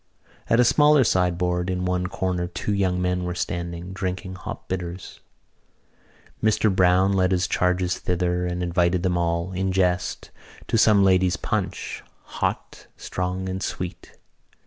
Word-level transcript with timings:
At 0.49 0.59
a 0.59 0.63
smaller 0.65 1.03
sideboard 1.03 1.69
in 1.69 1.85
one 1.85 2.07
corner 2.07 2.47
two 2.47 2.73
young 2.73 2.99
men 2.99 3.23
were 3.23 3.35
standing, 3.35 3.93
drinking 3.93 4.33
hop 4.33 4.67
bitters. 4.67 5.19
Mr 6.43 6.75
Browne 6.75 7.13
led 7.13 7.31
his 7.31 7.47
charges 7.47 7.99
thither 7.99 8.47
and 8.47 8.63
invited 8.63 9.03
them 9.03 9.15
all, 9.15 9.51
in 9.51 9.71
jest, 9.71 10.31
to 10.65 10.75
some 10.79 11.03
ladies' 11.03 11.37
punch, 11.37 12.01
hot, 12.25 12.87
strong 12.97 13.47
and 13.47 13.61
sweet. 13.61 14.17